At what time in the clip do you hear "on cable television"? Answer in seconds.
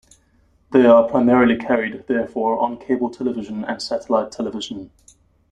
2.59-3.63